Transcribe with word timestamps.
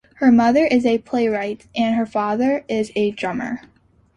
Her 0.15 0.31
mother 0.31 0.65
is 0.65 0.83
a 0.83 0.97
playwright 0.97 1.67
and 1.75 1.93
her 1.93 2.07
father 2.07 2.65
is 2.67 2.91
a 2.95 3.11
drummer. 3.11 3.61